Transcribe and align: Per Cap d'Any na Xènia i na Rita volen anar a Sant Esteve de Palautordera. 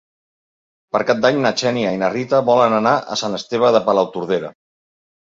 Per 0.95 1.01
Cap 1.09 1.19
d'Any 1.25 1.35
na 1.43 1.51
Xènia 1.61 1.91
i 1.97 1.99
na 2.03 2.09
Rita 2.13 2.39
volen 2.47 2.77
anar 2.79 2.95
a 3.17 3.19
Sant 3.23 3.39
Esteve 3.41 3.71
de 3.77 3.83
Palautordera. 3.91 4.51